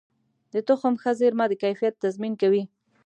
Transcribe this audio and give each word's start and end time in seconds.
د 0.53 0.55
تخم 0.67 0.93
ښه 1.01 1.11
زېرمه 1.19 1.45
د 1.49 1.53
کیفیت 1.63 1.93
تضمین 2.03 2.33
کوي. 2.41 2.63